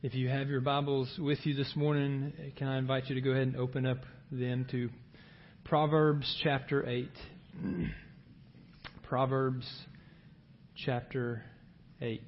[0.00, 3.32] If you have your Bibles with you this morning, can I invite you to go
[3.32, 3.98] ahead and open up
[4.30, 4.90] them to
[5.64, 7.10] Proverbs chapter 8.
[9.08, 9.66] Proverbs
[10.76, 11.42] chapter
[12.00, 12.22] 8.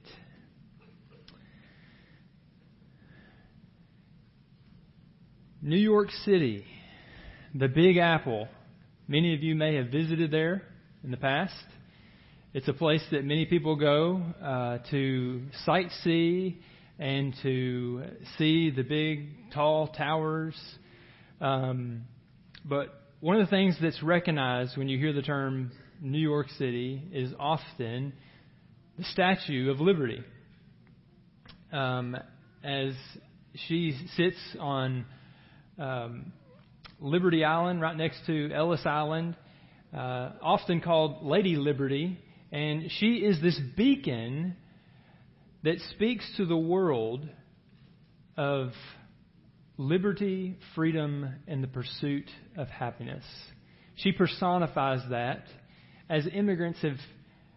[5.62, 6.64] New York City,
[7.54, 8.48] the Big Apple.
[9.06, 10.64] Many of you may have visited there
[11.04, 11.54] in the past.
[12.52, 16.56] It's a place that many people go uh, to sightsee
[17.00, 18.02] and to
[18.36, 20.54] see the big, tall towers.
[21.40, 22.02] Um,
[22.62, 22.88] but
[23.20, 27.32] one of the things that's recognized when you hear the term New York City is
[27.40, 28.12] often
[28.98, 30.22] the Statue of Liberty.
[31.72, 32.18] Um,
[32.62, 32.92] as
[33.54, 35.06] she sits on
[35.78, 36.32] um,
[37.00, 39.36] Liberty Island, right next to Ellis Island,
[39.96, 42.18] uh, often called Lady Liberty,
[42.52, 44.56] and she is this beacon
[45.62, 47.28] that speaks to the world
[48.36, 48.72] of
[49.76, 53.24] liberty, freedom, and the pursuit of happiness.
[53.96, 55.44] She personifies that
[56.08, 56.96] as immigrants have,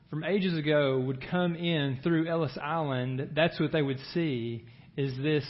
[0.10, 3.32] from ages ago, would come in through Ellis Island.
[3.36, 5.46] That's what they would see is this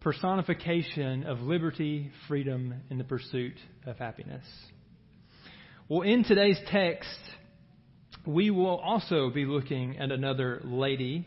[0.00, 3.54] personification of liberty, freedom, and the pursuit
[3.86, 4.44] of happiness.
[5.88, 7.18] Well, in today's text,
[8.26, 11.26] we will also be looking at another lady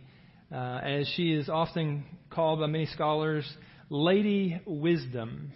[0.54, 3.50] uh, as she is often called by many scholars,
[3.90, 5.52] Lady Wisdom.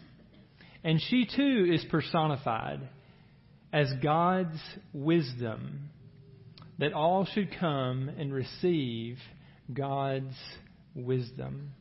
[0.84, 2.90] And she too is personified
[3.72, 4.60] as God's
[4.94, 5.90] wisdom,
[6.80, 9.18] that all should come and receive
[9.72, 10.36] God's
[10.96, 11.74] wisdom.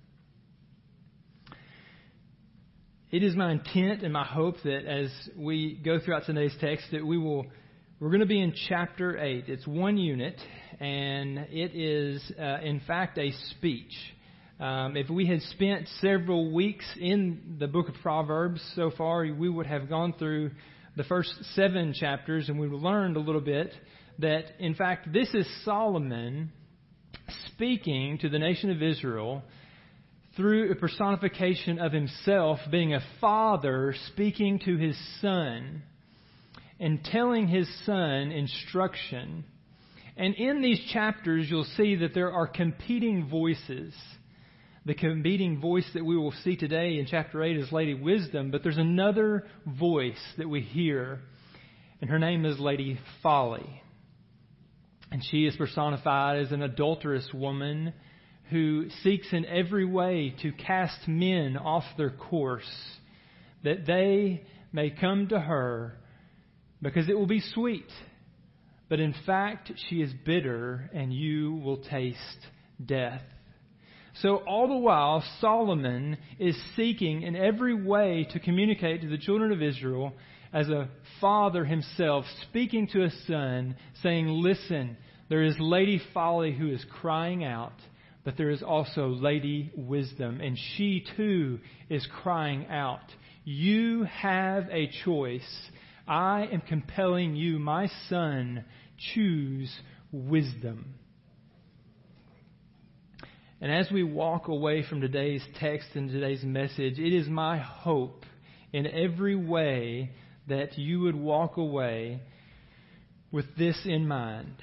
[3.10, 7.06] It is my intent and my hope that as we go throughout today's text that
[7.06, 7.46] we will
[7.98, 9.44] we're going to be in chapter 8.
[9.48, 10.38] It's one unit
[10.80, 13.92] and it is, uh, in fact, a speech.
[14.58, 19.48] Um, if we had spent several weeks in the book of Proverbs so far, we
[19.48, 20.50] would have gone through
[20.96, 23.72] the first seven chapters and we learned a little bit
[24.18, 26.50] that, in fact, this is Solomon
[27.48, 29.42] speaking to the nation of Israel
[30.36, 35.82] through a personification of himself being a father speaking to his son
[36.78, 39.44] and telling his son instruction
[40.16, 43.94] and in these chapters, you'll see that there are competing voices.
[44.86, 48.62] The competing voice that we will see today in chapter 8 is Lady Wisdom, but
[48.62, 51.20] there's another voice that we hear,
[52.00, 53.82] and her name is Lady Folly.
[55.12, 57.92] And she is personified as an adulterous woman
[58.50, 62.64] who seeks in every way to cast men off their course,
[63.64, 65.98] that they may come to her
[66.80, 67.90] because it will be sweet
[68.88, 72.46] but in fact, she is bitter, and you will taste
[72.84, 73.22] death.
[74.22, 79.52] So, all the while, Solomon is seeking in every way to communicate to the children
[79.52, 80.12] of Israel
[80.52, 80.88] as a
[81.20, 84.96] father himself, speaking to a son, saying, Listen,
[85.28, 87.74] there is Lady Folly who is crying out,
[88.24, 91.58] but there is also Lady Wisdom, and she too
[91.90, 93.04] is crying out.
[93.44, 95.68] You have a choice.
[96.06, 98.64] I am compelling you, my son,
[99.14, 99.74] choose
[100.12, 100.94] wisdom.
[103.60, 108.24] And as we walk away from today's text and today's message, it is my hope
[108.72, 110.10] in every way
[110.48, 112.20] that you would walk away
[113.32, 114.54] with this in mind.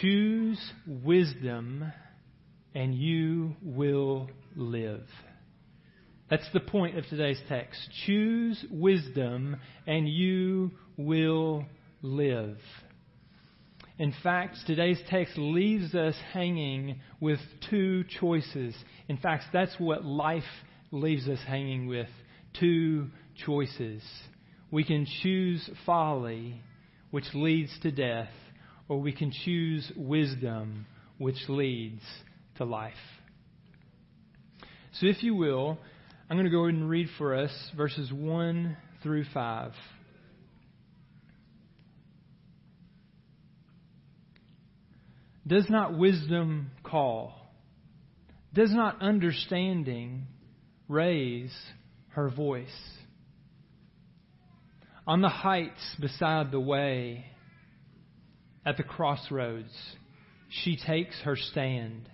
[0.00, 1.92] Choose wisdom
[2.74, 5.06] and you will live.
[6.30, 7.78] That's the point of today's text.
[8.06, 11.66] Choose wisdom and you will
[12.02, 12.56] live.
[13.98, 17.38] In fact, today's text leaves us hanging with
[17.70, 18.74] two choices.
[19.08, 20.42] In fact, that's what life
[20.90, 22.08] leaves us hanging with
[22.58, 23.08] two
[23.44, 24.02] choices.
[24.70, 26.60] We can choose folly,
[27.10, 28.30] which leads to death,
[28.88, 30.86] or we can choose wisdom,
[31.18, 32.02] which leads
[32.56, 32.94] to life.
[34.94, 35.78] So, if you will,
[36.28, 39.72] I'm going to go ahead and read for us verses 1 through 5.
[45.46, 47.34] Does not wisdom call?
[48.54, 50.26] Does not understanding
[50.88, 51.54] raise
[52.10, 52.68] her voice?
[55.06, 57.26] On the heights beside the way,
[58.64, 59.74] at the crossroads,
[60.48, 62.08] she takes her stand.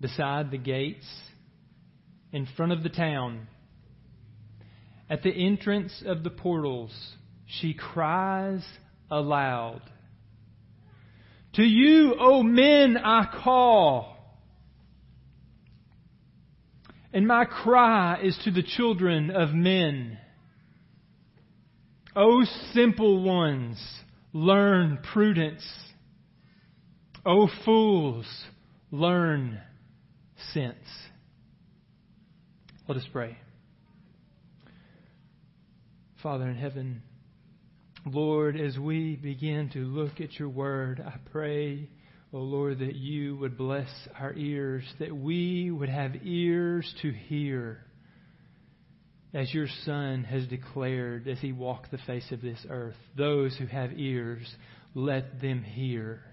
[0.00, 1.06] Beside the gates,
[2.32, 3.46] in front of the town,
[5.10, 6.92] at the entrance of the portals,
[7.46, 8.64] she cries
[9.10, 9.82] aloud.
[11.54, 14.16] To you, O men, I call.
[17.12, 20.18] And my cry is to the children of men.
[22.16, 23.78] O simple ones,
[24.32, 25.66] learn prudence.
[27.26, 28.26] O fools,
[28.90, 29.60] learn
[30.54, 30.76] sense.
[32.88, 33.38] Let us pray.
[36.20, 37.02] Father in heaven,
[38.04, 41.88] Lord, as we begin to look at your word, I pray,
[42.32, 43.88] O oh Lord, that you would bless
[44.18, 47.84] our ears, that we would have ears to hear,
[49.32, 52.96] as your Son has declared as he walked the face of this earth.
[53.16, 54.52] Those who have ears,
[54.96, 56.24] let them hear.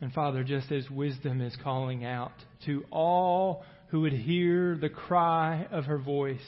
[0.00, 2.32] And Father, just as wisdom is calling out
[2.64, 6.40] to all who would hear the cry of her voice,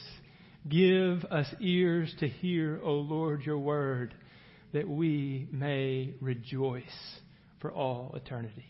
[0.67, 4.15] give us ears to hear, O Lord, your word,
[4.73, 6.81] that we may rejoice
[7.61, 8.65] for all eternity.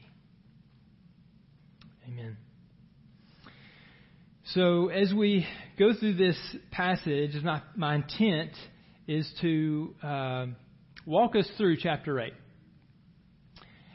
[2.05, 2.35] Amen.
[4.47, 5.47] So, as we
[5.79, 6.37] go through this
[6.71, 8.51] passage, my, my intent
[9.07, 10.45] is to uh,
[11.05, 12.33] walk us through chapter 8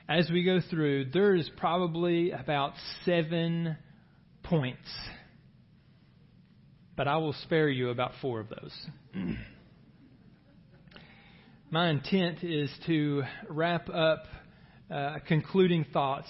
[0.09, 2.73] as we go through, there is probably about
[3.05, 3.77] seven
[4.51, 4.89] points.
[6.97, 8.87] But I will spare you about four of those.
[11.71, 14.25] My intent is to wrap up
[14.91, 16.29] uh, concluding thoughts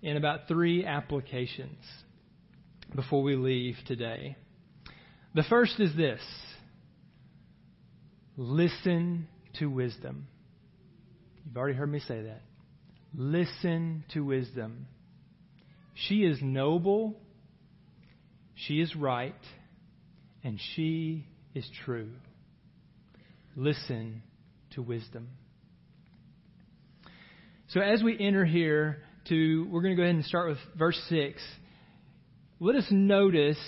[0.00, 1.76] in about three applications
[2.96, 4.36] before we leave today.
[5.34, 6.20] The first is this
[8.38, 9.28] listen
[9.58, 10.26] to wisdom.
[11.44, 12.40] You've already heard me say that.
[13.14, 14.86] Listen to wisdom.
[15.94, 17.16] She is noble,
[18.66, 19.34] she is right,
[20.42, 22.10] and she is true.
[23.56, 24.22] Listen
[24.74, 25.28] to wisdom.
[27.68, 31.00] So as we enter here to we're going to go ahead and start with verse
[31.08, 31.40] 6.
[32.58, 33.58] Let us notice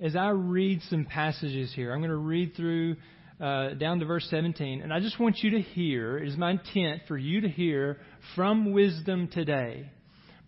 [0.00, 1.92] as I read some passages here.
[1.92, 2.96] I'm going to read through
[3.40, 4.80] uh, down to verse 17.
[4.82, 7.98] And I just want you to hear, it is my intent for you to hear
[8.34, 9.90] from wisdom today.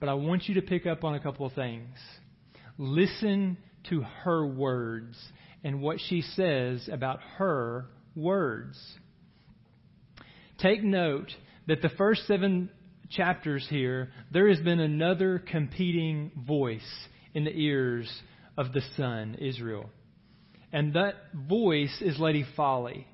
[0.00, 1.96] But I want you to pick up on a couple of things.
[2.78, 3.56] Listen
[3.90, 5.16] to her words
[5.64, 8.78] and what she says about her words.
[10.58, 11.28] Take note
[11.66, 12.70] that the first seven
[13.10, 16.80] chapters here, there has been another competing voice
[17.34, 18.10] in the ears
[18.56, 19.90] of the son, Israel.
[20.72, 21.14] And that
[21.48, 23.06] voice is Lady Folly.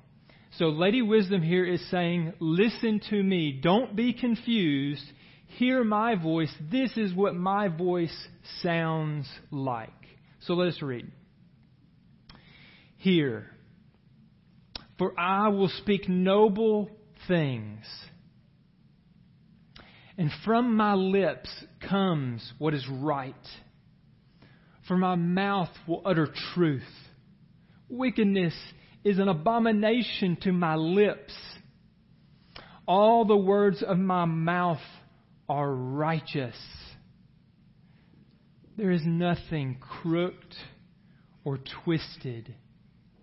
[0.57, 3.59] So Lady Wisdom here is saying, listen to me.
[3.61, 5.03] Don't be confused.
[5.57, 6.53] Hear my voice.
[6.71, 8.15] This is what my voice
[8.61, 9.89] sounds like.
[10.45, 11.09] So let us read.
[12.97, 13.49] Here,
[14.97, 16.89] for I will speak noble
[17.27, 17.85] things.
[20.17, 21.49] And from my lips
[21.89, 23.35] comes what is right.
[24.87, 26.83] For my mouth will utter truth.
[27.89, 28.53] Wickedness
[29.03, 31.33] is an abomination to my lips.
[32.85, 34.81] All the words of my mouth
[35.47, 36.55] are righteous.
[38.77, 40.55] There is nothing crooked
[41.43, 42.55] or twisted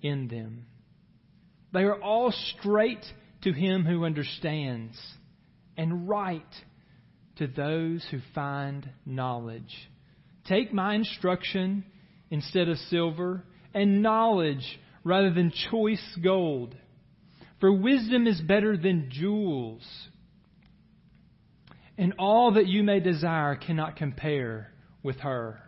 [0.00, 0.66] in them.
[1.72, 3.04] They are all straight
[3.42, 4.96] to him who understands
[5.76, 6.42] and right
[7.36, 9.88] to those who find knowledge.
[10.46, 11.84] Take my instruction
[12.30, 13.42] instead of silver
[13.74, 16.76] and knowledge rather than choice gold.
[17.60, 19.82] For wisdom is better than jewels,
[21.98, 24.69] and all that you may desire cannot compare
[25.02, 25.60] with her.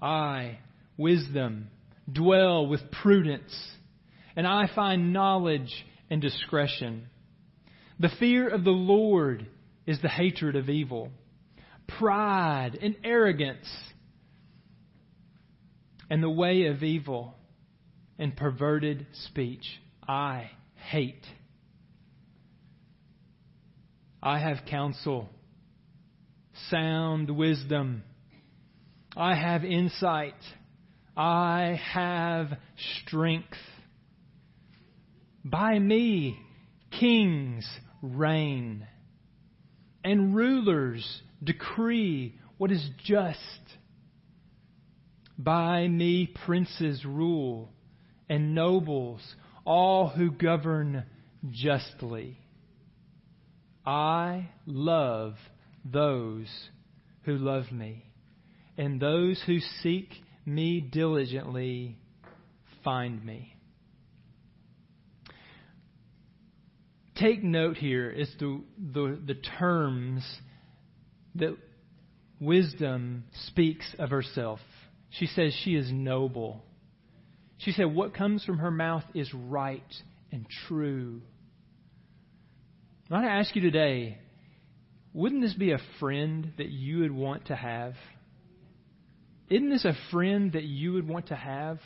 [0.00, 0.58] I,
[0.96, 1.68] wisdom,
[2.10, 3.54] dwell with prudence,
[4.36, 7.06] and I find knowledge and discretion.
[7.98, 9.46] The fear of the Lord
[9.86, 11.10] is the hatred of evil.
[11.98, 13.68] Pride and arrogance
[16.10, 17.34] and the way of evil
[18.18, 19.64] and perverted speech
[20.06, 21.24] I hate.
[24.22, 25.28] I have counsel,
[26.70, 28.02] sound wisdom.
[29.16, 30.34] I have insight.
[31.16, 32.58] I have
[33.04, 33.56] strength.
[35.44, 36.38] By me,
[36.98, 37.68] kings
[38.02, 38.86] reign,
[40.02, 43.38] and rulers decree what is just.
[45.38, 47.72] By me princes rule,
[48.28, 49.20] and nobles,
[49.64, 51.04] all who govern
[51.50, 52.38] justly.
[53.84, 55.34] I love
[55.84, 56.48] those
[57.22, 58.04] who love me,
[58.76, 60.10] and those who seek
[60.46, 61.98] me diligently
[62.82, 63.56] find me.
[67.16, 70.24] Take note here as to the, the terms
[71.36, 71.56] that
[72.40, 74.58] wisdom speaks of herself.
[75.10, 76.64] She says she is noble.
[77.58, 79.82] She said, What comes from her mouth is right
[80.32, 81.22] and true.
[83.10, 84.18] I want to ask you today
[85.14, 87.94] wouldn't this be a friend that you would want to have?
[89.48, 91.78] Isn't this a friend that you would want to have?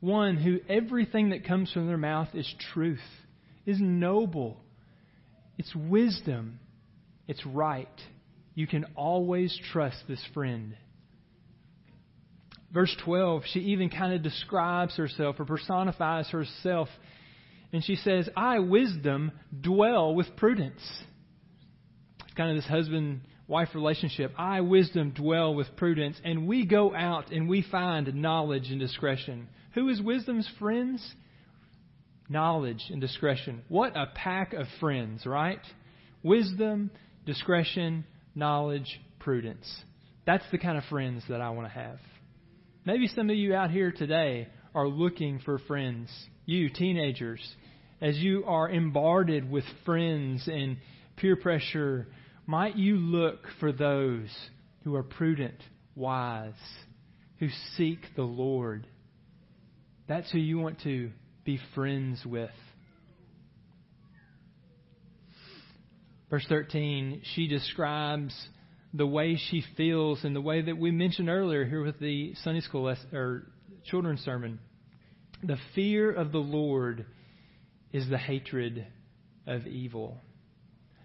[0.00, 2.98] One who everything that comes from their mouth is truth,
[3.64, 4.60] is noble,
[5.56, 6.58] it's wisdom,
[7.28, 7.88] it's right.
[8.56, 10.76] You can always trust this friend.
[12.72, 16.88] Verse 12, she even kind of describes herself or personifies herself.
[17.72, 20.82] And she says, I, wisdom, dwell with prudence.
[22.34, 24.32] It's kind of this husband wife relationship.
[24.36, 26.20] I, wisdom, dwell with prudence.
[26.24, 29.46] And we go out and we find knowledge and discretion.
[29.74, 31.14] Who is wisdom's friends?
[32.28, 33.62] Knowledge and discretion.
[33.68, 35.60] What a pack of friends, right?
[36.24, 36.90] Wisdom,
[37.24, 39.72] discretion, knowledge, prudence.
[40.26, 42.00] That's the kind of friends that I want to have.
[42.84, 46.10] Maybe some of you out here today are looking for friends.
[46.46, 47.40] You, teenagers,
[48.00, 50.78] as you are bombarded with friends and
[51.16, 52.08] peer pressure,
[52.46, 54.28] might you look for those
[54.84, 55.56] who are prudent,
[55.94, 56.52] wise,
[57.38, 58.86] who seek the Lord.
[60.06, 61.10] That's who you want to
[61.44, 62.50] be friends with.
[66.30, 68.34] Verse 13, she describes
[68.92, 72.60] the way she feels and the way that we mentioned earlier here with the Sunday
[72.60, 73.46] school lesson, or
[73.84, 74.58] children's sermon.
[75.42, 77.06] The fear of the Lord
[77.92, 78.86] is the hatred
[79.46, 80.18] of evil.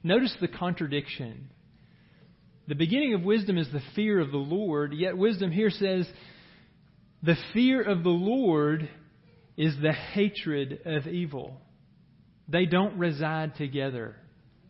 [0.03, 1.50] Notice the contradiction.
[2.68, 6.08] The beginning of wisdom is the fear of the Lord, yet wisdom here says
[7.22, 8.88] the fear of the Lord
[9.58, 11.60] is the hatred of evil.
[12.48, 14.15] They don't reside together,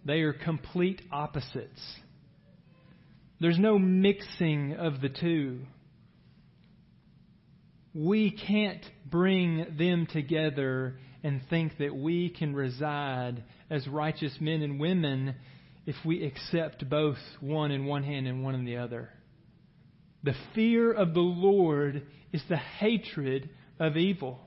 [0.05, 1.81] they are complete opposites.
[3.41, 5.59] There's no mixing of the two.
[7.93, 14.79] We can't bring them together and think that we can reside as righteous men and
[14.79, 15.35] women
[15.85, 19.09] if we accept both one in one hand and one in the other.
[20.23, 23.49] The fear of the Lord is the hatred
[23.79, 24.39] of evil.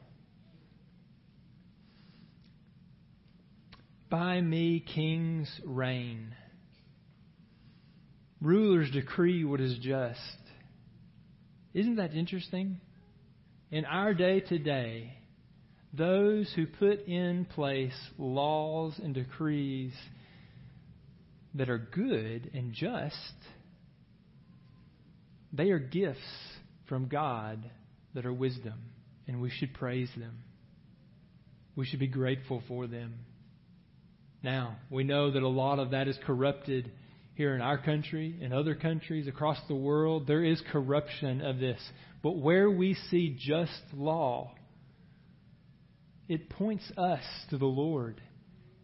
[4.10, 6.34] By me kings reign.
[8.40, 10.20] Rulers decree what is just.
[11.72, 12.80] Isn't that interesting?
[13.70, 15.14] In our day today,
[15.92, 19.92] those who put in place laws and decrees
[21.54, 23.34] that are good and just,
[25.52, 26.20] they are gifts
[26.88, 27.70] from God
[28.14, 28.80] that are wisdom,
[29.26, 30.38] and we should praise them.
[31.76, 33.14] We should be grateful for them.
[34.42, 36.90] Now, we know that a lot of that is corrupted
[37.34, 40.26] here in our country, in other countries, across the world.
[40.26, 41.80] There is corruption of this.
[42.22, 44.52] But where we see just law,
[46.28, 48.20] it points us to the Lord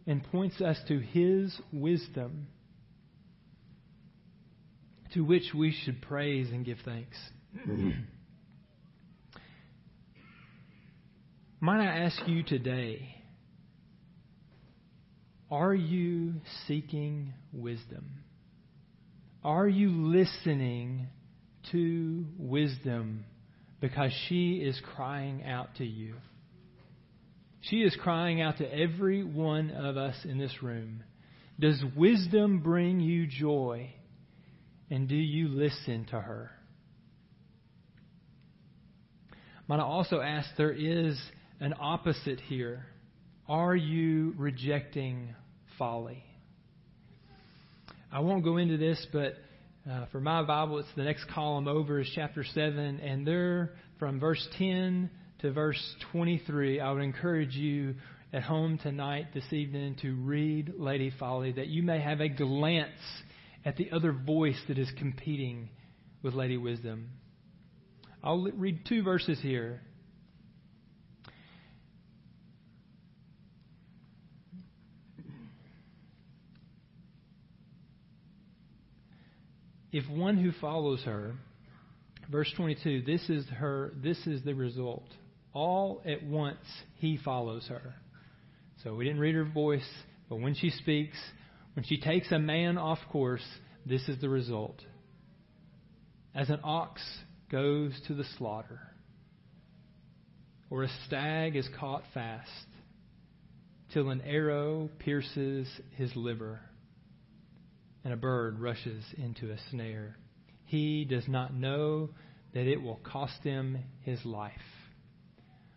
[0.05, 2.47] and points us to His wisdom,
[5.13, 7.17] to which we should praise and give thanks.
[11.61, 13.15] Might I ask you today,
[15.51, 16.35] are you
[16.67, 18.05] seeking wisdom?
[19.43, 21.07] Are you listening
[21.71, 23.25] to wisdom
[23.81, 26.15] because she is crying out to you?
[27.61, 31.03] She is crying out to every one of us in this room.
[31.59, 33.93] Does wisdom bring you joy?
[34.89, 36.51] And do you listen to her?
[39.67, 41.19] Might I also ask, there is
[41.59, 42.85] an opposite here.
[43.47, 45.35] Are you rejecting
[45.77, 46.23] folly?
[48.11, 49.35] I won't go into this, but
[49.89, 54.19] uh, for my Bible, it's the next column over is chapter 7, and there, from
[54.19, 57.95] verse 10 to verse 23, I would encourage you
[58.33, 62.89] at home tonight, this evening, to read Lady Folly, that you may have a glance
[63.63, 65.69] at the other voice that is competing
[66.21, 67.09] with Lady Wisdom.
[68.21, 69.81] I'll read two verses here.
[79.93, 81.33] If one who follows her,
[82.29, 85.07] verse 22, this is her this is the result
[85.53, 86.65] all at once
[86.95, 87.95] he follows her.
[88.83, 89.87] So we didn't read her voice,
[90.29, 91.17] but when she speaks,
[91.73, 93.45] when she takes a man off course,
[93.85, 94.81] this is the result.
[96.35, 97.01] As an ox
[97.51, 98.79] goes to the slaughter,
[100.69, 102.49] or a stag is caught fast,
[103.91, 106.61] till an arrow pierces his liver,
[108.03, 110.15] and a bird rushes into a snare.
[110.65, 112.09] He does not know
[112.53, 114.53] that it will cost him his life.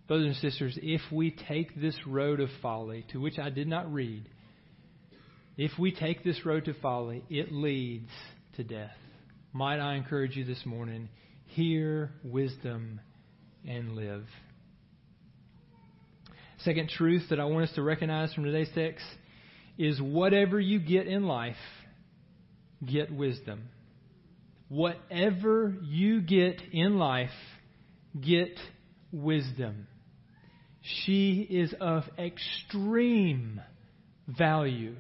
[0.09, 3.92] Brothers and sisters, if we take this road of folly, to which I did not
[3.92, 4.28] read,
[5.56, 8.11] if we take this road to folly, it leads
[8.56, 8.97] to death.
[9.52, 11.09] Might I encourage you this morning,
[11.47, 13.00] hear wisdom
[13.66, 14.26] and live.
[16.59, 19.04] Second truth that I want us to recognize from today's text
[19.78, 21.56] is whatever you get in life,
[22.85, 23.68] get wisdom.
[24.68, 27.30] Whatever you get in life,
[28.21, 28.59] get
[29.11, 29.87] wisdom.
[30.83, 33.61] She is of extreme
[34.27, 34.97] value.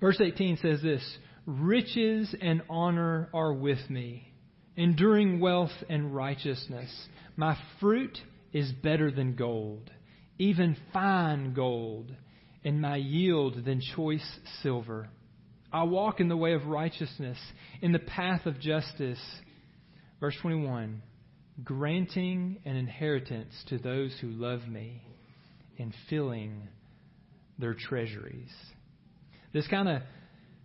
[0.00, 4.32] Verse 18 says this Riches and honor are with me,
[4.76, 6.90] enduring wealth and righteousness.
[7.36, 8.18] My fruit
[8.52, 9.90] is better than gold,
[10.38, 12.14] even fine gold,
[12.64, 15.08] and my yield than choice silver.
[15.72, 17.38] I walk in the way of righteousness,
[17.80, 19.20] in the path of justice.
[20.20, 21.02] Verse 21
[21.64, 25.02] granting an inheritance to those who love me
[25.78, 26.68] and filling
[27.58, 28.50] their treasuries.
[29.52, 30.02] This kind of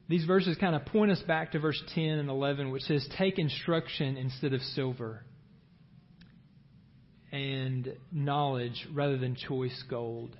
[0.09, 3.37] these verses kind of point us back to verse 10 and 11 which says take
[3.37, 5.23] instruction instead of silver
[7.31, 10.35] and knowledge rather than choice gold.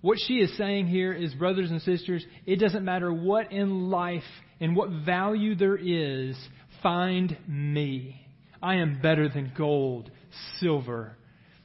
[0.00, 4.22] What she is saying here is, brothers and sisters, it doesn't matter what in life
[4.58, 6.36] and what value there is,
[6.82, 8.26] find me.
[8.62, 10.10] I am better than gold,
[10.58, 11.16] silver.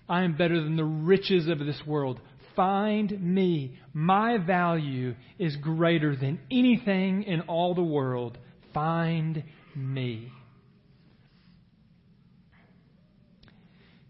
[0.08, 2.20] I am better than the riches of this world.
[2.56, 3.78] Find me.
[3.94, 8.38] My value is greater than anything in all the world.
[8.74, 9.44] Find
[9.75, 10.32] me.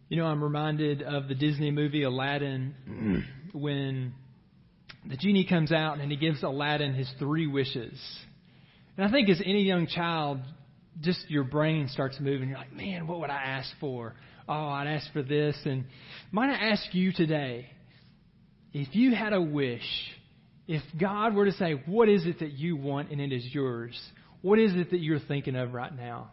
[0.10, 4.14] You know, I'm reminded of the Disney movie Aladdin when
[5.08, 8.00] the genie comes out and he gives Aladdin his three wishes.
[8.98, 10.40] And I think as any young child,
[11.02, 12.50] just your brain starts moving.
[12.50, 14.16] You're like, man, what would I ask for?
[14.48, 15.58] Oh, I'd ask for this.
[15.66, 15.86] And
[16.32, 17.70] might I ask you today,
[18.74, 19.86] if you had a wish,
[20.68, 24.00] if God were to say, what is it that you want and it is yours,
[24.42, 26.32] what is it that you're thinking of right now?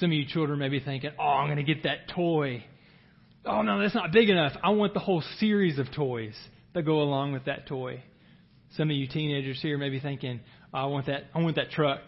[0.00, 2.64] Some of you children may be thinking, oh, I'm going to get that toy.
[3.44, 4.52] Oh, no, that's not big enough.
[4.62, 6.34] I want the whole series of toys
[6.74, 8.02] that go along with that toy.
[8.76, 10.40] Some of you teenagers here may be thinking,
[10.72, 12.00] oh, I want that, I want that truck.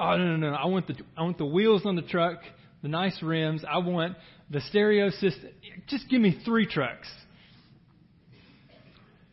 [0.00, 0.56] Oh, no, no, no.
[0.56, 2.38] I want the, I want the wheels on the truck,
[2.82, 3.62] the nice rims.
[3.70, 4.16] I want
[4.48, 5.50] the stereo system.
[5.88, 7.06] Just give me three trucks.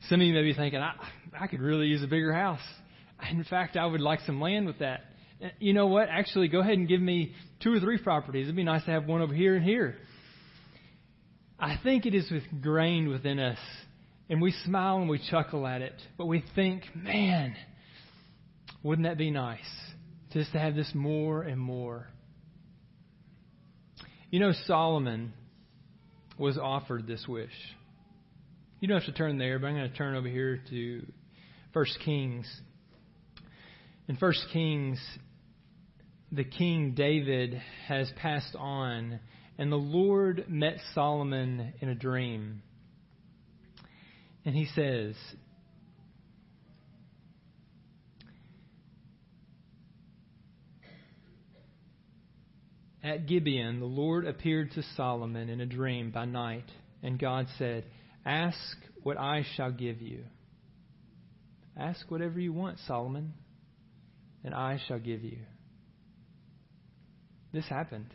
[0.10, 0.94] Some of you may be thinking, I,
[1.40, 2.60] I could really use a bigger house.
[3.32, 5.06] In fact, I would like some land with that.
[5.42, 6.10] Eh, you know what?
[6.10, 8.48] Actually, go ahead and give me two or three properties.
[8.48, 9.96] It'd be nice to have one over here and here.
[11.58, 13.58] I think it is ingrained within us,
[14.30, 17.56] and we smile and we chuckle at it, but we think, man,
[18.84, 19.60] wouldn't that be nice
[20.32, 22.08] just to have this more and more?
[24.30, 25.34] You know, Solomon
[26.38, 27.50] was offered this wish.
[28.80, 31.06] You don't have to turn there, but I'm going to turn over here to
[31.74, 32.46] First Kings.
[34.08, 35.00] In First Kings,
[36.32, 39.20] the king David has passed on
[39.58, 42.62] and the Lord met Solomon in a dream.
[44.46, 45.16] And he says,
[53.04, 56.66] At Gibeon, the Lord appeared to Solomon in a dream by night,
[57.04, 57.86] and God said,
[58.26, 58.58] Ask
[59.04, 60.24] what I shall give you.
[61.78, 63.34] Ask whatever you want, Solomon,
[64.44, 65.38] and I shall give you.
[67.54, 68.14] This happened.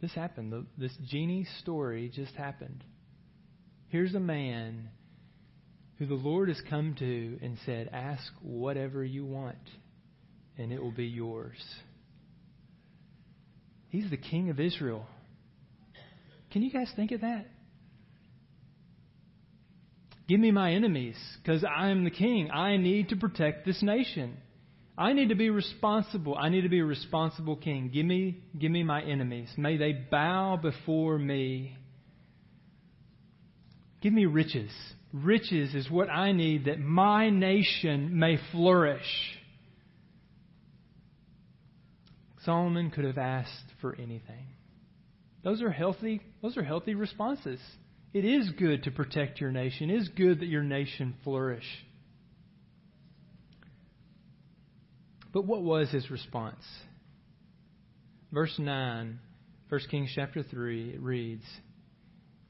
[0.00, 0.66] This happened.
[0.76, 2.84] This genie story just happened.
[3.88, 4.90] Here's a man
[5.96, 9.56] who the Lord has come to and said, Ask whatever you want,
[10.56, 11.56] and it will be yours.
[13.88, 15.06] He's the king of Israel.
[16.50, 17.46] Can you guys think of that?
[20.28, 22.50] Give me my enemies, because I am the king.
[22.50, 24.36] I need to protect this nation.
[24.96, 26.36] I need to be responsible.
[26.36, 27.90] I need to be a responsible king.
[27.94, 29.48] Give me, give me my enemies.
[29.56, 31.78] May they bow before me.
[34.02, 34.70] Give me riches.
[35.12, 39.37] Riches is what I need that my nation may flourish.
[42.44, 44.46] Solomon could have asked for anything.
[45.42, 47.60] Those are healthy, those are healthy responses.
[48.12, 49.90] It is good to protect your nation.
[49.90, 51.66] It is good that your nation flourish.
[55.32, 56.64] But what was his response?
[58.32, 59.18] Verse 9,
[59.68, 61.44] 1 Kings chapter 3, it reads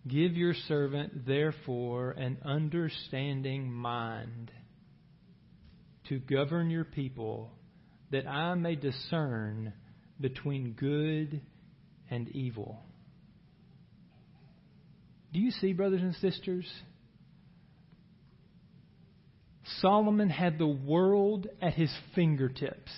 [0.07, 4.51] Give your servant, therefore, an understanding mind
[6.09, 7.53] to govern your people
[8.11, 9.73] that I may discern
[10.21, 11.41] between good
[12.11, 12.81] and evil.
[15.33, 16.67] Do you see, brothers and sisters?
[19.81, 22.91] Solomon had the world at his fingertips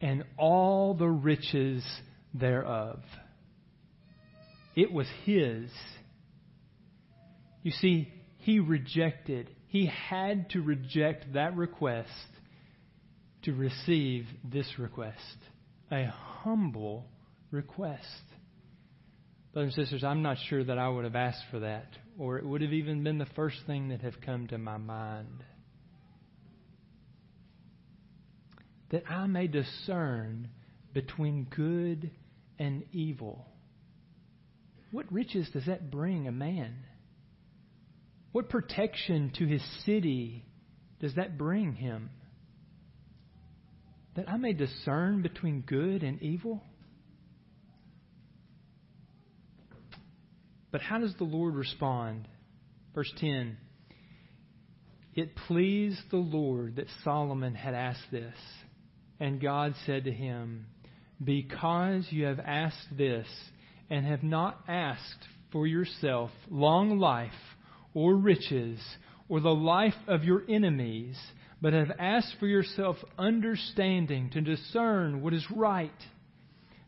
[0.00, 1.84] and all the riches
[2.34, 3.00] thereof.
[4.76, 5.70] It was his.
[7.62, 12.08] You see, he rejected, he had to reject that request
[13.42, 15.18] to receive this request
[15.90, 16.04] a
[16.42, 17.06] humble
[17.50, 18.04] request.
[19.54, 21.86] Brothers and sisters, I'm not sure that I would have asked for that,
[22.18, 25.44] or it would have even been the first thing that have come to my mind.
[28.90, 30.48] That I may discern
[30.92, 32.10] between good
[32.58, 33.46] and evil.
[34.90, 36.74] What riches does that bring a man?
[38.32, 40.44] What protection to his city
[41.00, 42.10] does that bring him?
[44.18, 46.60] That I may discern between good and evil?
[50.72, 52.26] But how does the Lord respond?
[52.96, 53.56] Verse 10
[55.14, 58.34] It pleased the Lord that Solomon had asked this.
[59.20, 60.66] And God said to him,
[61.22, 63.28] Because you have asked this,
[63.88, 67.30] and have not asked for yourself long life,
[67.94, 68.80] or riches,
[69.28, 71.16] or the life of your enemies,
[71.60, 75.90] but have asked for yourself understanding to discern what is right.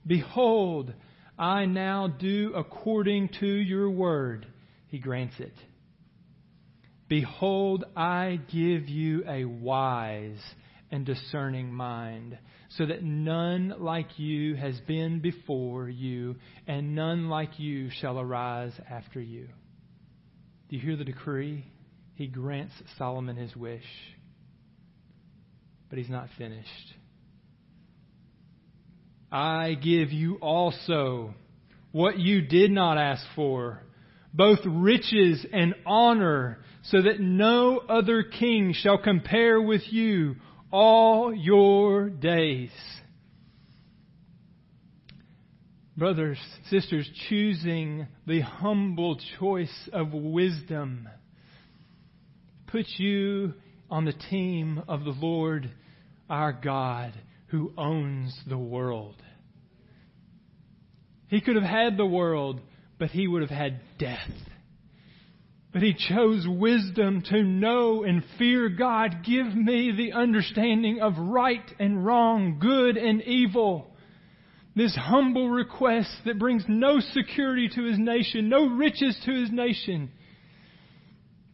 [0.07, 0.93] Behold,
[1.39, 4.47] I now do according to your word.
[4.89, 5.55] He grants it.
[7.09, 10.41] Behold, I give you a wise
[10.93, 12.39] and discerning mind,
[12.77, 18.73] so that none like you has been before you, and none like you shall arise
[18.89, 19.49] after you.
[20.69, 21.65] Do you hear the decree?
[22.15, 23.85] He grants Solomon his wish.
[25.91, 26.95] But he's not finished.
[29.31, 31.35] I give you also
[31.93, 33.83] what you did not ask for,
[34.33, 40.37] both riches and honor, so that no other king shall compare with you
[40.73, 42.71] all your days.
[45.97, 46.39] Brothers,
[46.71, 51.09] sisters, choosing the humble choice of wisdom
[52.69, 53.55] puts you
[53.91, 55.71] on the team of the Lord
[56.29, 57.13] our God
[57.49, 59.17] who owns the world.
[61.29, 62.61] He could have had the world,
[62.99, 64.31] but he would have had death.
[65.73, 69.25] But he chose wisdom to know and fear God.
[69.25, 73.95] Give me the understanding of right and wrong, good and evil.
[74.75, 80.11] This humble request that brings no security to his nation, no riches to his nation,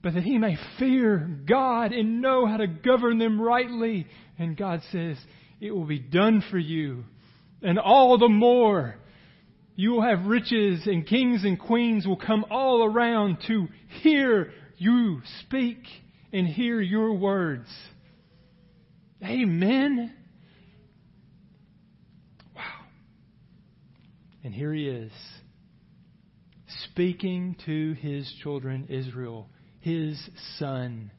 [0.02, 4.06] but that he may fear God and know how to govern them rightly.
[4.38, 5.16] And God says,
[5.60, 7.04] it will be done for you.
[7.62, 8.96] And all the more,
[9.74, 13.68] you will have riches and kings and queens will come all around to
[14.02, 15.78] hear you speak
[16.32, 17.68] and hear your words.
[19.24, 20.14] Amen.
[22.54, 22.62] Wow.
[24.44, 25.12] And here he is,
[26.84, 29.48] speaking to his children, Israel,
[29.86, 30.20] his
[30.58, 31.12] son,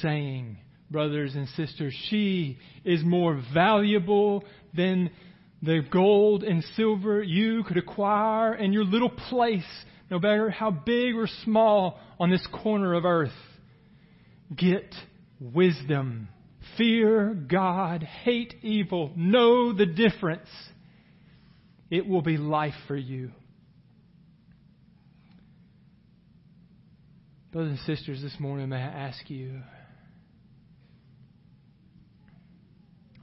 [0.00, 0.56] saying,
[0.90, 1.94] brothers and sisters.
[2.10, 4.42] She is more valuable
[4.74, 5.10] than
[5.62, 9.62] the gold and silver you could acquire in your little place,
[10.10, 13.30] no matter how big or small on this corner of earth.
[14.56, 14.92] Get
[15.38, 16.26] wisdom.
[16.76, 18.02] Fear God.
[18.02, 19.12] Hate evil.
[19.14, 20.48] Know the difference.
[21.88, 23.30] It will be life for you.
[27.52, 29.60] Brothers and sisters, this morning, may I ask you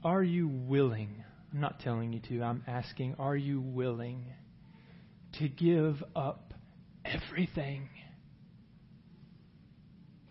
[0.04, 1.24] Are you willing?
[1.52, 4.24] I'm not telling you to, I'm asking, are you willing
[5.40, 6.54] to give up
[7.04, 7.88] everything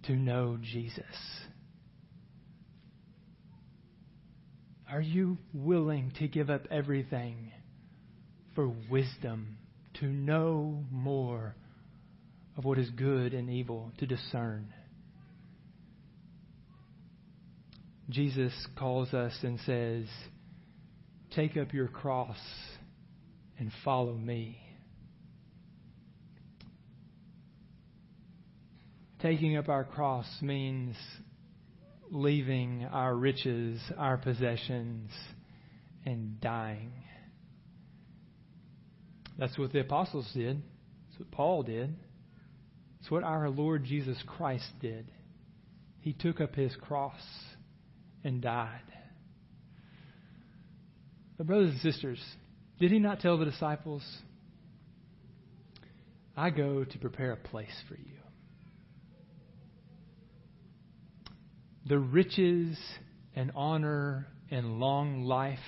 [0.03, 1.03] to know Jesus?
[4.89, 7.51] Are you willing to give up everything
[8.55, 9.57] for wisdom,
[9.95, 11.57] to know more
[12.59, 14.67] of what is good and evil, to discern?
[18.09, 20.07] Jesus calls us and says,
[21.33, 22.35] Take up your cross
[23.57, 24.59] and follow me.
[29.21, 30.97] Taking up our cross means
[32.11, 35.11] leaving our riches, our possessions,
[36.05, 36.91] and dying.
[39.37, 40.61] That's what the apostles did.
[41.07, 41.95] That's what Paul did.
[42.99, 45.11] It's what our Lord Jesus Christ did.
[46.01, 47.21] He took up his cross
[48.23, 48.81] and died.
[51.37, 52.19] But, brothers and sisters,
[52.79, 54.03] did he not tell the disciples,
[56.35, 58.19] I go to prepare a place for you?
[61.87, 62.77] The riches
[63.35, 65.59] and honor and long life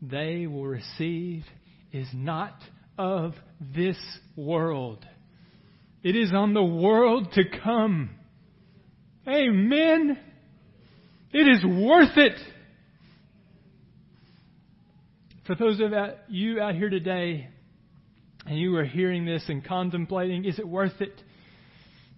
[0.00, 1.44] they will receive
[1.92, 2.54] is not
[2.96, 3.98] of this
[4.36, 5.04] world.
[6.02, 8.10] It is on the world to come.
[9.26, 10.18] Amen.
[11.32, 12.38] It is worth it.
[15.46, 15.92] For those of
[16.28, 17.48] you out here today,
[18.46, 21.20] and you are hearing this and contemplating, is it worth it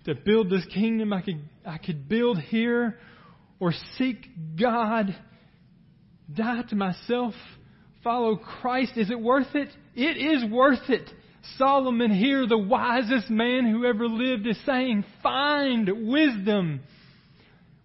[0.06, 2.98] to build this kingdom I could, I could build here
[3.60, 5.14] or seek God,
[6.32, 7.34] die to myself,
[8.02, 8.92] follow Christ?
[8.96, 9.68] Is it worth it?
[9.94, 11.10] It is worth it.
[11.57, 16.80] Solomon here, the wisest man who ever lived, is saying, find wisdom.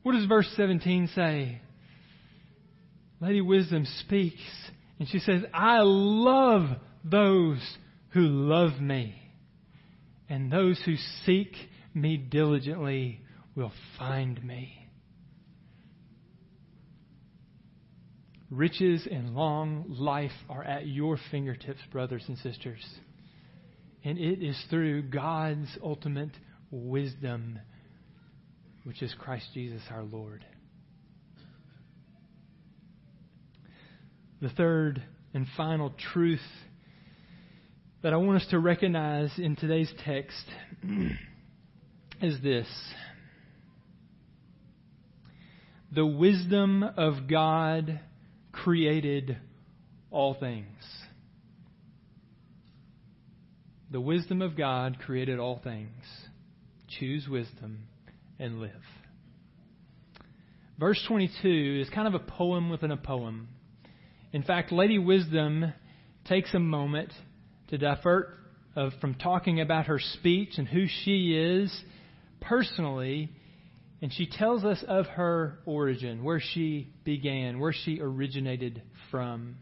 [0.04, 1.62] What does verse 17 say?
[3.22, 4.42] Lady Wisdom speaks
[4.98, 6.70] and she says, I love
[7.04, 7.78] those
[8.10, 9.16] who love me,
[10.28, 10.96] and those who
[11.26, 11.54] seek
[11.94, 13.22] me diligently
[13.56, 14.76] will find me.
[18.50, 22.84] Riches and long life are at your fingertips, brothers and sisters.
[24.04, 26.32] And it is through God's ultimate
[26.72, 27.60] wisdom,
[28.84, 30.46] which is Christ Jesus our Lord.
[34.42, 36.40] The third and final truth
[38.02, 40.46] that I want us to recognize in today's text
[42.22, 42.68] is this
[45.92, 48.00] the wisdom of God
[48.52, 49.38] created
[50.12, 50.68] all things.
[53.92, 56.04] The wisdom of God created all things.
[57.00, 57.88] Choose wisdom
[58.38, 58.72] and live.
[60.80, 63.48] Verse 22 is kind of a poem within a poem.
[64.32, 65.74] In fact, Lady Wisdom
[66.26, 67.12] takes a moment
[67.70, 68.38] to divert
[68.76, 71.84] of, from talking about her speech and who she is
[72.42, 73.30] personally,
[74.04, 79.56] and she tells us of her origin, where she began, where she originated from.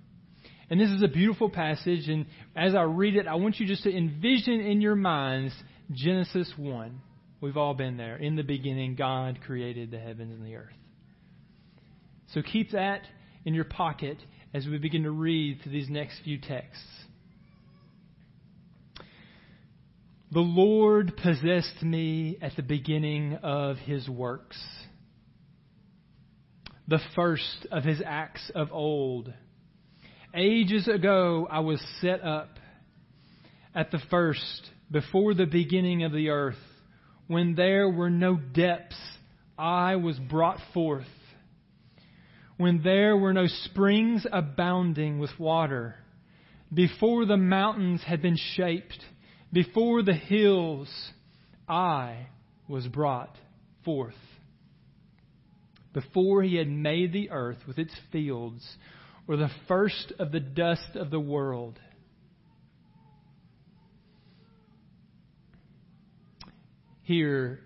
[0.70, 2.26] And this is a beautiful passage, and
[2.56, 5.54] as I read it, I want you just to envision in your minds
[5.92, 7.02] Genesis 1.
[7.40, 8.18] We've all been there.
[8.18, 10.74] In the beginning, God created the heavens and the earth.
[12.34, 13.04] So keep that
[13.46, 14.18] in your pocket
[14.54, 16.84] as we begin to read through these next few texts.
[20.32, 24.62] The Lord possessed me at the beginning of his works,
[26.90, 29.34] the first of his acts of old.
[30.38, 32.60] Ages ago I was set up
[33.74, 36.60] at the first, before the beginning of the earth.
[37.26, 39.02] When there were no depths,
[39.58, 41.08] I was brought forth.
[42.58, 45.96] When there were no springs abounding with water,
[46.72, 49.04] before the mountains had been shaped,
[49.52, 50.88] before the hills,
[51.68, 52.28] I
[52.68, 53.36] was brought
[53.84, 54.14] forth.
[55.94, 58.78] Before he had made the earth with its fields,
[59.28, 61.80] or the first of the dust of the world.
[67.04, 67.60] Here,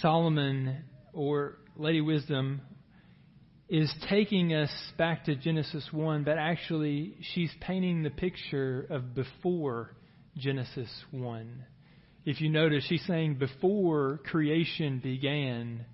[0.00, 2.60] Solomon or Lady Wisdom
[3.68, 9.94] is taking us back to Genesis 1, but actually she's painting the picture of before
[10.36, 11.64] Genesis 1.
[12.24, 15.84] If you notice, she's saying, Before creation began,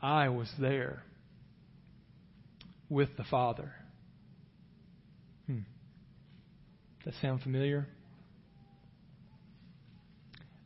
[0.00, 1.04] I was there
[2.88, 3.72] with the Father.
[7.04, 7.88] That sound familiar?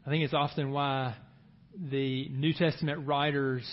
[0.07, 1.15] I think it's often why
[1.75, 3.67] the New Testament writers,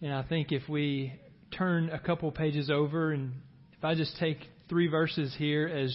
[0.00, 1.12] and I think if we
[1.54, 3.34] turn a couple pages over, and
[3.76, 4.38] if I just take
[4.70, 5.94] three verses here as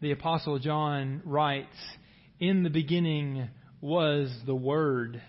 [0.00, 1.76] the Apostle John writes,
[2.40, 3.50] In the beginning
[3.82, 5.20] was the Word,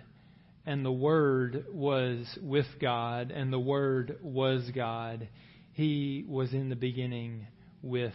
[0.65, 5.27] and the Word was with God, and the Word was God.
[5.73, 7.47] He was in the beginning
[7.82, 8.13] with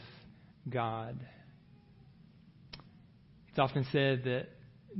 [0.70, 1.20] God.
[3.52, 4.48] It's often said that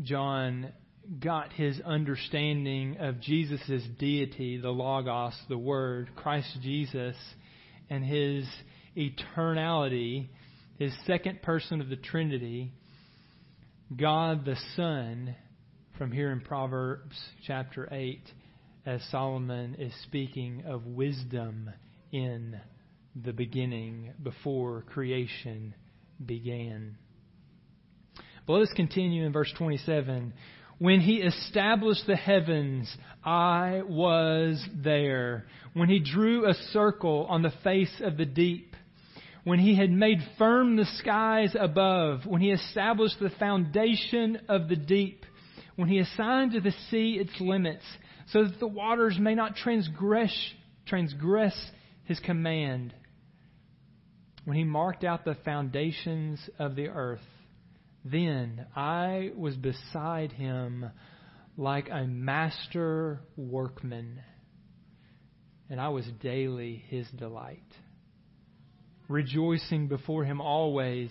[0.03, 0.73] John
[1.19, 7.17] got his understanding of Jesus' deity, the Logos, the Word, Christ Jesus,
[7.91, 8.47] and his
[8.97, 10.29] eternality
[10.83, 12.73] his second person of the Trinity,
[13.95, 15.37] God the Son,
[15.97, 18.21] from here in Proverbs chapter 8,
[18.85, 21.71] as Solomon is speaking of wisdom
[22.11, 22.59] in
[23.15, 25.75] the beginning, before creation
[26.25, 26.97] began.
[28.47, 30.33] But let us continue in verse 27.
[30.79, 32.93] When he established the heavens,
[33.25, 35.45] I was there.
[35.75, 38.75] When he drew a circle on the face of the deep,
[39.45, 44.77] when he had made firm the skies above, when he established the foundation of the
[44.77, 45.25] deep,
[45.77, 47.85] when he assigned to the sea its limits,
[48.29, 50.33] so that the waters may not transgress,
[50.87, 51.55] transgress
[52.05, 52.93] his command,
[54.45, 57.21] when he marked out the foundations of the earth,
[58.05, 60.87] then I was beside him
[61.57, 64.21] like a master workman,
[65.71, 67.62] and I was daily his delight
[69.12, 71.11] rejoicing before him always,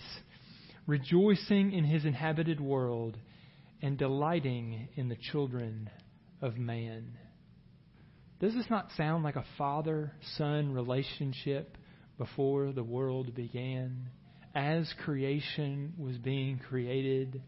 [0.86, 3.16] rejoicing in his inhabited world,
[3.80, 5.90] and delighting in the children
[6.40, 7.16] of man.
[8.40, 11.76] Does this not sound like a father son relationship
[12.18, 14.08] before the world began?
[14.54, 17.42] As creation was being created,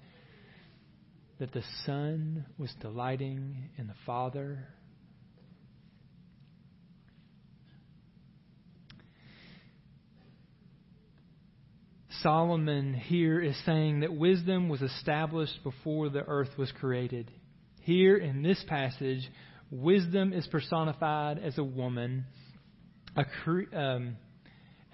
[1.39, 4.67] that the Son was delighting in the Father
[12.25, 17.31] Solomon here is saying that wisdom was established before the earth was created.
[17.83, 19.31] Here in this passage,
[19.71, 22.25] wisdom is personified as a woman,
[23.15, 24.17] a, cre- um,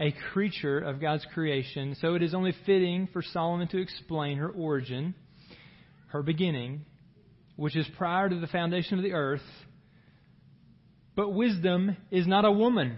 [0.01, 1.95] a creature of God's creation.
[2.01, 5.15] So it is only fitting for Solomon to explain her origin,
[6.09, 6.87] her beginning,
[7.57, 9.43] which is prior to the foundation of the earth.
[11.15, 12.97] But wisdom is not a woman.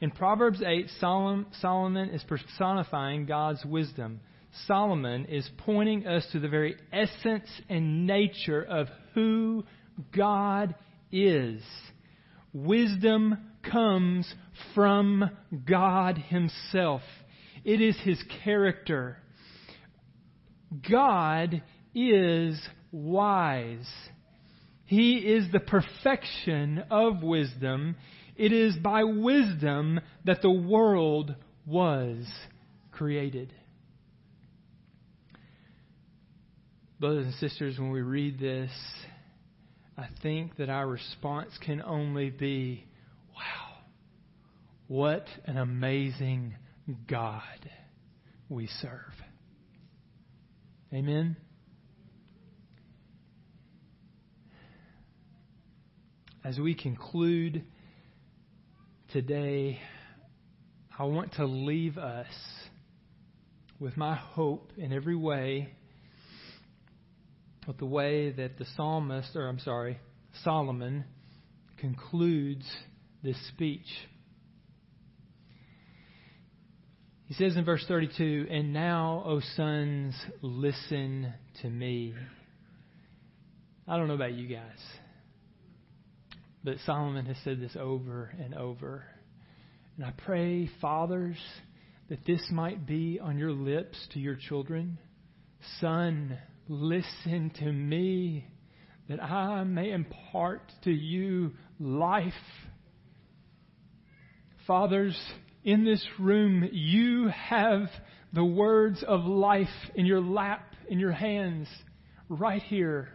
[0.00, 4.20] In Proverbs 8, Solomon is personifying God's wisdom.
[4.66, 9.64] Solomon is pointing us to the very essence and nature of who
[10.14, 10.74] God
[11.10, 11.62] is.
[12.52, 13.38] Wisdom
[13.70, 14.32] comes
[14.74, 15.30] from
[15.66, 17.02] God Himself.
[17.64, 19.18] It is His character.
[20.88, 21.62] God
[21.94, 22.60] is
[22.92, 23.90] wise.
[24.84, 27.96] He is the perfection of wisdom.
[28.36, 31.34] It is by wisdom that the world
[31.66, 32.26] was
[32.92, 33.52] created.
[37.00, 38.70] Brothers and sisters, when we read this,
[39.96, 42.84] I think that our response can only be,
[43.34, 43.76] wow,
[44.88, 46.54] what an amazing
[47.08, 47.42] God
[48.48, 49.14] we serve.
[50.92, 51.36] Amen.
[56.44, 57.64] As we conclude
[59.12, 59.80] today,
[60.96, 62.26] I want to leave us
[63.80, 65.70] with my hope in every way,
[67.66, 69.98] with the way that the psalmist, or I'm sorry,
[70.44, 71.04] Solomon
[71.78, 72.64] concludes
[73.24, 73.86] this speech.
[77.24, 81.32] He says in verse 32, And now, O sons, listen
[81.62, 82.14] to me.
[83.88, 84.78] I don't know about you guys.
[86.62, 89.04] But Solomon has said this over and over.
[89.96, 91.38] And I pray, fathers,
[92.10, 94.98] that this might be on your lips to your children.
[95.80, 98.46] Son, listen to me,
[99.08, 102.32] that I may impart to you life.
[104.66, 105.18] Fathers,
[105.62, 107.88] in this room, you have
[108.32, 111.68] the words of life in your lap, in your hands,
[112.28, 113.08] right here.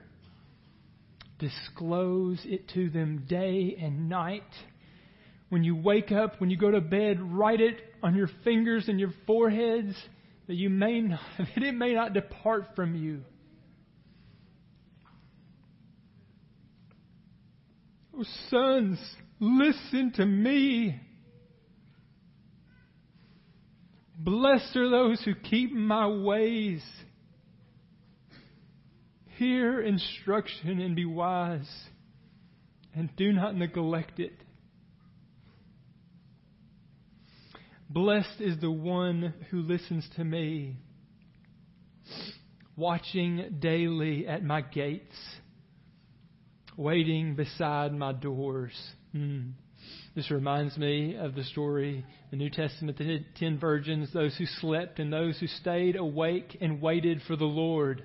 [1.39, 4.43] Disclose it to them day and night.
[5.49, 8.99] When you wake up, when you go to bed, write it on your fingers and
[8.99, 9.95] your foreheads
[10.47, 13.21] that you may not, that it may not depart from you.
[18.17, 18.99] Oh, sons,
[19.39, 20.99] listen to me.
[24.21, 26.83] Blessed are those who keep my ways.
[29.37, 31.69] Hear instruction and be wise,
[32.93, 34.33] and do not neglect it.
[37.89, 40.75] Blessed is the one who listens to me,
[42.75, 45.15] watching daily at my gates,
[46.75, 48.77] waiting beside my doors.
[49.15, 49.53] Mm.
[50.19, 54.99] This reminds me of the story, the New Testament, the ten virgins, those who slept
[54.99, 58.03] and those who stayed awake and waited for the Lord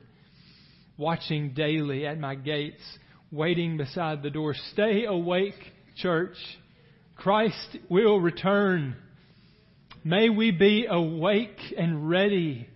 [0.96, 2.84] watching daily at my gates,
[3.32, 4.54] waiting beside the door.
[4.70, 5.56] Stay awake,
[5.96, 6.36] church.
[7.16, 8.94] Christ will return.
[10.04, 12.68] May we be awake and ready.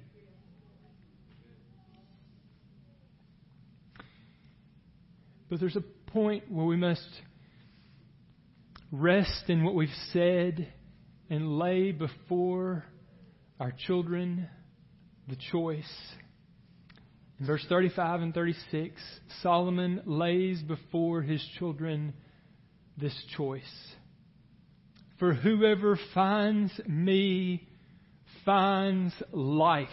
[5.48, 7.08] But there's a point where we must
[8.90, 10.72] rest in what we've said
[11.30, 12.84] and lay before
[13.60, 14.48] our children
[15.28, 15.84] the choice
[17.40, 19.00] in verse 35 and 36,
[19.42, 22.12] Solomon lays before his children
[22.96, 23.62] this choice
[25.20, 27.68] For whoever finds me
[28.44, 29.88] finds life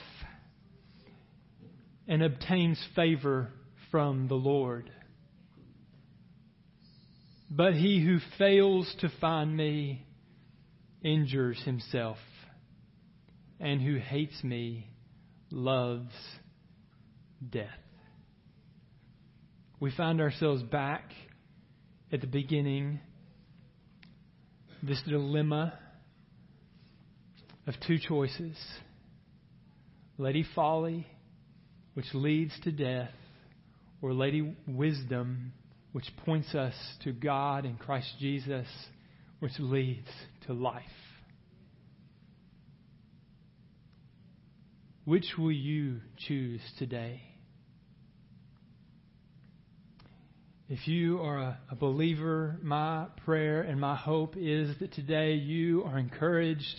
[2.07, 3.49] and obtains favor
[3.91, 4.89] from the Lord.
[7.49, 10.05] But he who fails to find me
[11.03, 12.17] injures himself,
[13.59, 14.89] and who hates me
[15.51, 16.13] loves
[17.47, 17.69] death.
[19.79, 21.11] We find ourselves back
[22.11, 22.99] at the beginning,
[24.81, 25.77] this dilemma
[27.67, 28.57] of two choices
[30.17, 31.05] Lady Folly,
[31.93, 33.11] which leads to death,
[34.01, 35.51] or Lady Wisdom,
[35.95, 36.73] which points us
[37.05, 38.67] to God in Christ Jesus,
[39.39, 40.09] which leads
[40.45, 40.83] to life.
[45.05, 47.21] Which will you choose today?
[50.67, 55.97] If you are a, believer, my prayer and my hope is that today you are
[55.97, 56.75] encouraged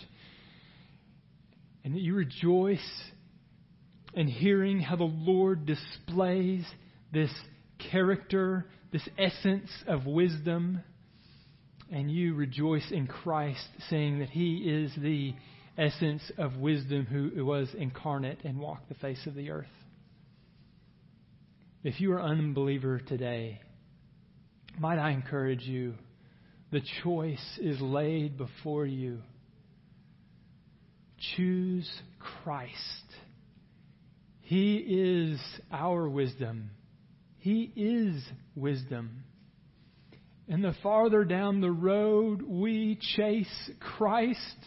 [1.83, 3.01] and that you rejoice
[4.13, 6.63] in hearing how the Lord displays
[7.11, 7.31] this
[7.91, 10.81] character, this essence of wisdom,
[11.91, 15.33] and you rejoice in Christ, saying that He is the
[15.77, 19.67] essence of wisdom who was incarnate and walked the face of the earth.
[21.83, 23.61] If you are an unbeliever today,
[24.79, 25.93] might I encourage you?
[26.71, 29.21] The choice is laid before you.
[31.35, 32.73] Choose Christ.
[34.41, 35.39] He is
[35.71, 36.71] our wisdom.
[37.47, 38.21] He is
[38.57, 39.23] wisdom.
[40.49, 44.57] And the farther down the road we chase Christ,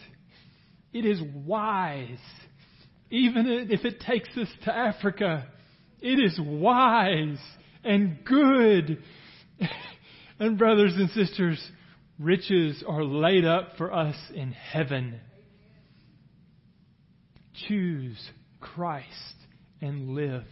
[0.91, 2.17] it is wise.
[3.11, 5.45] Even if it takes us to Africa,
[6.01, 7.37] it is wise
[7.83, 9.03] and good.
[10.39, 11.63] and brothers and sisters,
[12.17, 15.19] riches are laid up for us in heaven.
[17.67, 19.35] Choose Christ
[19.81, 20.45] and live.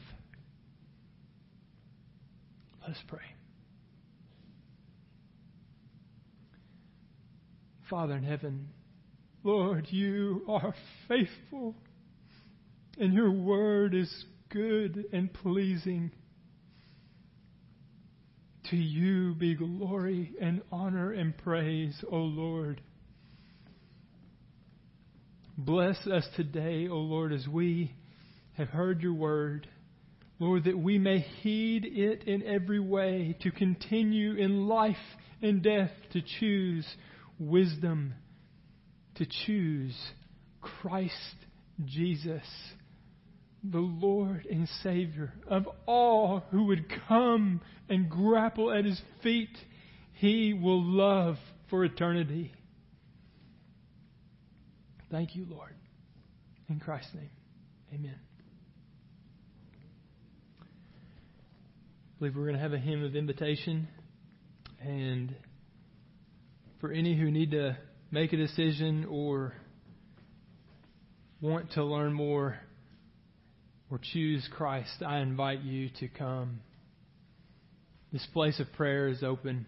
[2.87, 3.19] Let's pray.
[7.89, 8.69] Father in heaven,
[9.43, 10.73] Lord, you are
[11.07, 11.75] faithful,
[12.97, 16.11] and your word is good and pleasing.
[18.69, 22.81] To you be glory and honor and praise, O Lord.
[25.57, 27.93] Bless us today, O Lord, as we
[28.53, 29.67] have heard your word.
[30.39, 34.95] Lord, that we may heed it in every way to continue in life
[35.41, 36.87] and death to choose
[37.37, 38.13] wisdom,
[39.15, 39.95] to choose
[40.61, 41.15] Christ
[41.85, 42.43] Jesus,
[43.63, 47.59] the Lord and Savior of all who would come
[47.89, 49.57] and grapple at his feet.
[50.13, 51.35] He will love
[51.69, 52.53] for eternity.
[55.11, 55.73] Thank you, Lord.
[56.69, 57.31] In Christ's name,
[57.93, 58.28] amen.
[62.19, 63.87] I believe we're going to have a hymn of invitation.
[64.81, 65.33] And
[66.81, 67.77] for any who need to
[68.11, 69.53] make a decision or
[71.39, 72.59] want to learn more
[73.89, 76.59] or choose Christ, I invite you to come.
[78.11, 79.65] This place of prayer is open.